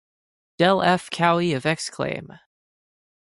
Del 0.57 0.81
F. 0.81 1.11
Cowie 1.11 1.53
of 1.53 1.63
Exclaim! 1.67 2.29